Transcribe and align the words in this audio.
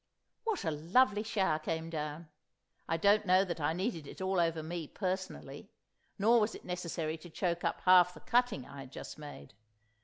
What 0.45 0.65
a 0.65 0.71
lovely 0.71 1.21
shower 1.21 1.59
came 1.59 1.91
down! 1.91 2.27
I 2.89 2.97
don't 2.97 3.23
know 3.23 3.45
that 3.45 3.61
I 3.61 3.73
needed 3.73 4.07
it 4.07 4.19
all 4.19 4.39
over 4.39 4.63
me, 4.63 4.87
personally; 4.87 5.69
nor 6.17 6.39
was 6.41 6.55
it 6.55 6.65
necessary 6.65 7.19
to 7.19 7.29
choke 7.29 7.63
up 7.63 7.81
half 7.81 8.15
the 8.15 8.19
cutting 8.19 8.65
I 8.65 8.79
had 8.79 8.91
just 8.91 9.19
made. 9.19 9.53